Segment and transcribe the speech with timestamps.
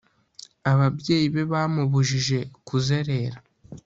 [0.71, 3.37] ababyeyibe bamubujije kuzerera